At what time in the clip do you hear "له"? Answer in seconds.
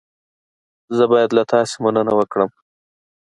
1.37-1.43